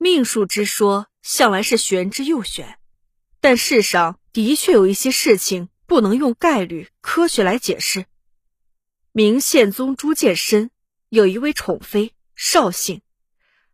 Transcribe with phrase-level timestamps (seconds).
[0.00, 2.78] 命数之说向来是玄之又玄，
[3.40, 8.06] 但世上的确有一些事情不能用概率、科学来解释。
[9.10, 10.70] 明宪宗朱见深
[11.08, 13.02] 有一位宠妃邵姓，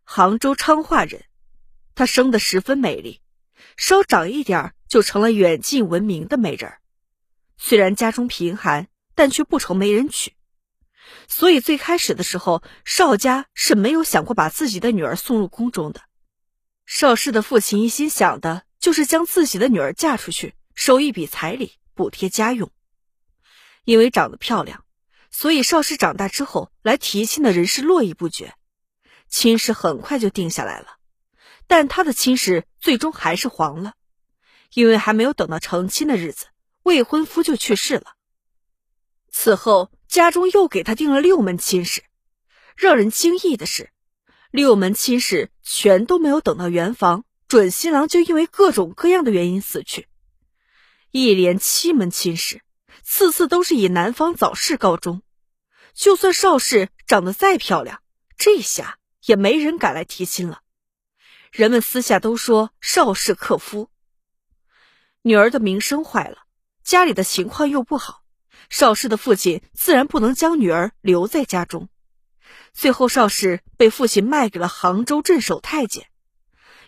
[0.03, 1.25] 杭州昌化人，
[1.93, 3.21] 她生得十分美丽，
[3.77, 6.73] 稍长一点就成了远近闻名的美人。
[7.55, 10.33] 虽然家中贫寒，但却不愁没人娶。
[11.27, 16.01] 所以最开始的时候，邵家是没有想过把自己的女儿送入宫中的。
[16.85, 22.71] 邵氏的父亲一心想的就是将自己的女儿嫁出去，收一笔彩礼补贴家用。
[23.83, 24.85] 因为长得漂亮，
[25.31, 28.55] 所以邵氏长大之后来提亲的人是络绎不绝，
[29.27, 30.97] 亲事很快就定下来了。
[31.67, 33.93] 但他的亲事最终还是黄了，
[34.73, 36.47] 因为还没有等到成亲的日子，
[36.83, 38.15] 未婚夫就去世了。
[39.31, 39.91] 此后。
[40.07, 42.03] 家中又给他定了六门亲事，
[42.77, 43.91] 让人惊异的是，
[44.55, 50.07] 六门亲事全都没有等到圆房，准新郎就因为各种各样的原因死去。
[51.11, 52.61] 一连七门亲事，
[53.03, 55.21] 次次都是以男方早逝告终。
[55.93, 58.01] 就算邵氏长得再漂亮，
[58.37, 60.61] 这下也没人敢来提亲了。
[61.51, 63.89] 人们私下都说邵氏克夫。
[65.21, 66.37] 女儿的名声坏了，
[66.81, 68.23] 家里的情况又不好。
[68.69, 71.89] 邵氏的父亲自然不能将女儿留在家中，
[72.73, 76.07] 最后邵氏被父亲卖给了杭州镇守太监，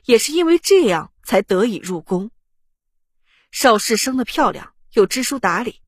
[0.05, 2.31] 也是因为这样才得以入宫。
[3.52, 5.81] 邵氏生得漂亮，又知书达理。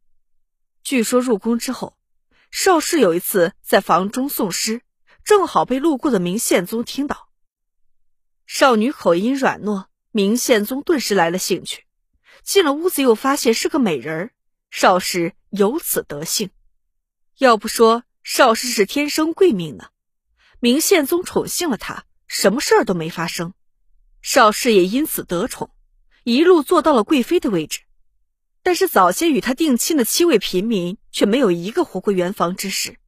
[0.84, 1.98] 据说入宫之后，
[2.52, 4.82] 邵氏有一次在房中诵诗，
[5.24, 7.30] 正好被路过的明宪宗听到。
[8.48, 11.86] 少女口音软糯，明宪宗顿时来了兴趣。
[12.42, 14.32] 进了屋子，又发现是个美人儿。
[14.72, 16.50] 邵氏由此得幸，
[17.38, 19.90] 要不说邵氏是天生贵命呢。
[20.60, 23.56] 明宪宗宠幸了她，什么事儿都没发生，
[24.22, 25.72] 邵氏也因此得宠，
[26.24, 27.80] 一路做到了贵妃的位置。
[28.62, 33.00] 但是早先与他定亲的七位平民却没有一个活过圆房之时。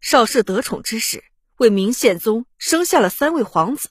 [0.00, 1.24] 邵氏得宠之时，
[1.56, 3.88] 为明宪宗生下了三位皇子，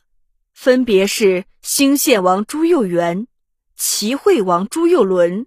[0.54, 3.28] 分别是兴献王朱佑元、
[3.76, 5.46] 齐惠王朱佑伦。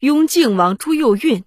[0.00, 1.42] 雍靖王朱佑运，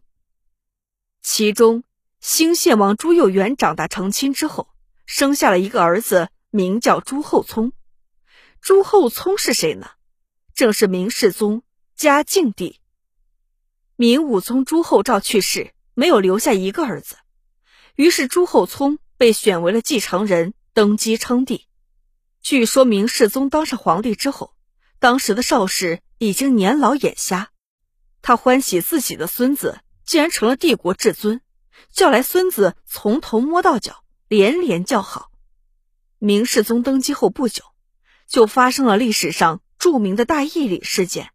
[1.22, 1.84] 其中
[2.20, 4.68] 兴献王朱佑元长大成亲之后，
[5.06, 7.72] 生下了一个儿子，名叫朱厚熜。
[8.62, 9.92] 朱厚熜是谁呢？
[10.54, 11.64] 正是明世宗
[11.96, 12.82] 嘉靖帝。
[13.96, 17.16] 明武宗朱厚照去世，没有留下一个儿子，
[17.96, 21.68] 于是朱厚熜被选为了继承人，登基称帝。
[22.42, 24.54] 据说明世宗当上皇帝之后，
[25.00, 27.52] 当时的邵氏已经年老眼瞎。
[28.22, 31.42] 他欢喜自己的孙子竟然成了帝国至尊，
[31.92, 35.32] 叫来孙子从头摸到脚，连连叫好。
[36.18, 37.64] 明世宗登基后不久，
[38.28, 41.32] 就发生了历史上著名的大义礼事件，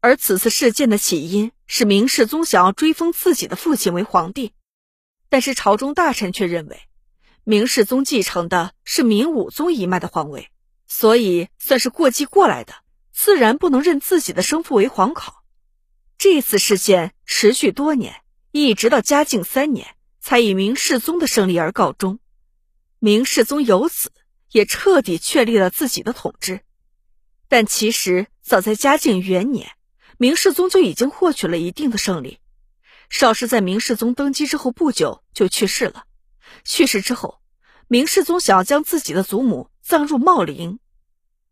[0.00, 4.52] 而此次事件的起因是明世宗想要追封自己的父亲为皇帝，
[5.28, 6.80] 但是朝中大臣却认为，
[7.42, 10.50] 明世宗继承的是明武宗一脉的皇位，
[10.86, 12.74] 所以算是过继过来的，
[13.12, 15.42] 自然不能认自己的生父为皇考。
[16.16, 18.22] 这次事件持续多年，
[18.56, 22.20] 一直到嘉靖三年，才以明世宗的胜利而告终。
[23.00, 24.12] 明世宗由此
[24.52, 26.60] 也彻底确立了自己的统治。
[27.48, 29.72] 但其实早在嘉靖元年，
[30.18, 32.38] 明世宗就已经获取了一定的胜利。
[33.10, 36.04] 邵氏在明世宗登基之后不久就去世了。
[36.62, 37.40] 去世之后，
[37.88, 40.78] 明世宗想要将自己的祖母葬入茂陵，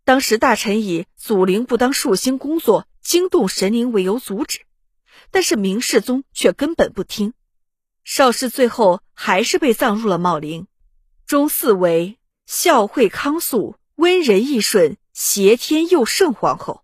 [0.04, 2.86] 当时大臣以祖陵不当树星工作。
[3.02, 4.60] 惊动神灵为由阻止，
[5.30, 7.34] 但是明世宗却根本不听。
[8.04, 10.66] 邵氏最后还是被葬入了茂陵，
[11.26, 16.82] 中嗣为孝惠康肃、温仁义顺、协天佑圣皇后。